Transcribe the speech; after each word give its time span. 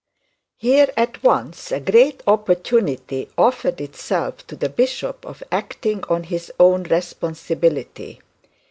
Here 0.57 0.89
at 0.97 1.21
once 1.21 1.71
a 1.71 1.79
great 1.79 2.23
opportunity 2.25 3.29
offered 3.37 3.79
itself 3.79 4.47
to 4.47 4.55
the 4.55 4.67
bishop 4.67 5.23
of 5.23 5.43
acting 5.51 6.03
on 6.09 6.23
his 6.23 6.51
own 6.59 6.81
responsibility. 6.85 8.19